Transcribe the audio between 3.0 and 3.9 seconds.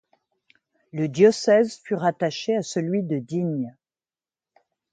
de Digne.